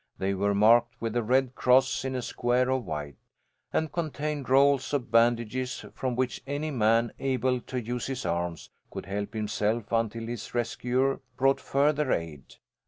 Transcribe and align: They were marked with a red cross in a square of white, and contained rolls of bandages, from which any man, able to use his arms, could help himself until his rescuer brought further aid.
They 0.17 0.33
were 0.33 0.55
marked 0.55 0.99
with 0.99 1.15
a 1.15 1.21
red 1.21 1.53
cross 1.53 2.03
in 2.03 2.15
a 2.15 2.23
square 2.23 2.71
of 2.71 2.85
white, 2.85 3.17
and 3.71 3.91
contained 3.91 4.49
rolls 4.49 4.93
of 4.95 5.11
bandages, 5.11 5.85
from 5.93 6.15
which 6.15 6.41
any 6.47 6.71
man, 6.71 7.11
able 7.19 7.59
to 7.61 7.79
use 7.79 8.07
his 8.07 8.25
arms, 8.25 8.71
could 8.89 9.05
help 9.05 9.35
himself 9.35 9.91
until 9.91 10.25
his 10.25 10.55
rescuer 10.55 11.19
brought 11.37 11.61
further 11.61 12.11
aid. 12.11 12.55